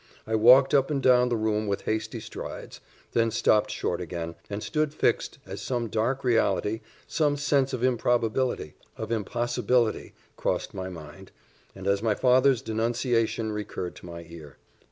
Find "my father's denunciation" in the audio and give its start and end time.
12.01-13.51